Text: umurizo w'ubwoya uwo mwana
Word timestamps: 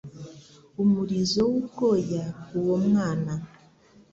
umurizo 0.83 1.41
w'ubwoya 1.51 2.23
uwo 2.59 2.75
mwana 2.87 3.33